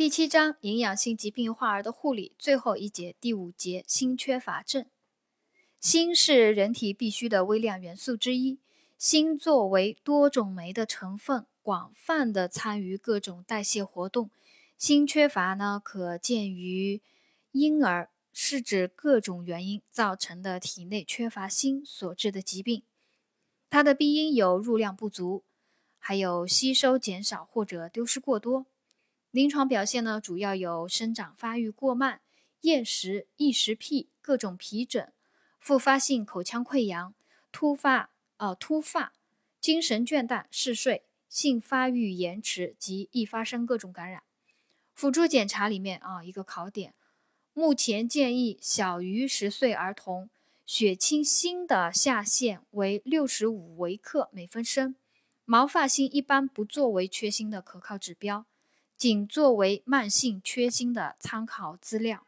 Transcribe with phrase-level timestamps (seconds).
[0.00, 4.86] 第七章营养性疾病患儿的护理，最后一节第五节锌缺乏症。
[5.78, 8.58] 锌是人体必需的微量元素之一，
[8.96, 14.30] 锌作为多种酶的成分，广泛的参与各种代谢活动。
[14.78, 17.02] 锌缺乏呢，可见于
[17.52, 22.82] 婴儿，是指各种原因造成的体内缺乏锌所致的疾病。
[23.68, 25.44] 它的病因有入量不足，
[25.98, 28.64] 还有吸收减少或者丢失过多。
[29.30, 32.20] 临床表现呢，主要有生长发育过慢、
[32.62, 35.12] 厌食、异食癖、各种皮疹、
[35.60, 37.14] 复发性口腔溃疡、
[37.52, 39.12] 突发呃突发、
[39.60, 44.24] 精神倦怠、嗜睡、性发育延迟及易发生各种感染。
[44.94, 46.92] 辅助检查里面啊，一个考点，
[47.54, 50.28] 目前建议小于十岁儿童
[50.66, 54.96] 血清锌的下限为六十五微克每分升，
[55.44, 58.44] 毛发锌一般不作为缺锌的可靠指标。
[59.00, 62.26] 仅作为慢性缺锌的参考资料。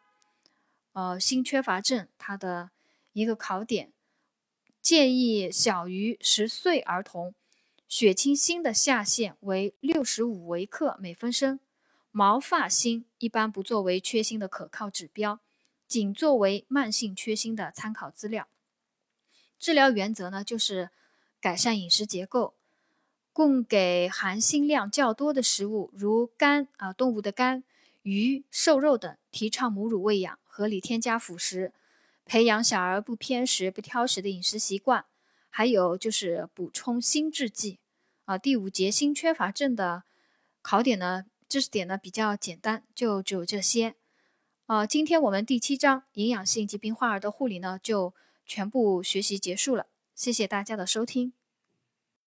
[0.93, 2.71] 呃，锌缺乏症它的
[3.13, 3.93] 一个考点，
[4.81, 7.35] 建议小于十岁儿童
[7.87, 11.61] 血清锌的下限为六十五微克每分升，
[12.11, 15.41] 毛发锌一般不作为缺锌的可靠指标，
[15.87, 18.49] 仅作为慢性缺锌的参考资料。
[19.59, 20.89] 治疗原则呢，就是
[21.39, 22.55] 改善饮食结构。
[23.33, 27.65] 供给含锌量较多的食物，如肝啊，动物的肝、
[28.03, 29.17] 鱼、瘦肉等。
[29.31, 31.73] 提倡母乳喂养，合理添加辅食，
[32.27, 35.07] 培养小儿不偏食、不挑食的饮食习惯。
[35.49, 37.79] 还有就是补充锌制剂
[38.27, 38.37] 啊。
[38.37, 40.05] 第五节锌缺乏症的
[40.61, 43.95] 考点呢，知识点呢比较简单，就只有这些。
[44.67, 48.15] 啊，今天我们第七章营养性疾病患儿的护理呢，就
[48.47, 49.87] 全部学习结束了。
[50.15, 51.33] 谢谢大家的收听。